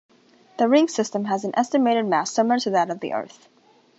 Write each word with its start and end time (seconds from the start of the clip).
The 0.57 0.67
ring 0.67 0.87
system 0.87 1.25
has 1.25 1.43
an 1.45 1.53
estimated 1.55 2.07
mass 2.07 2.31
similar 2.33 2.57
to 2.61 2.71
that 2.71 2.89
of 2.89 3.01
the 3.01 3.13
Earth. 3.13 3.47